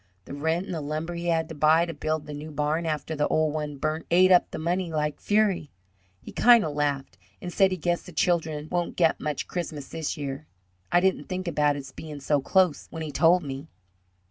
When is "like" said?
4.91-5.19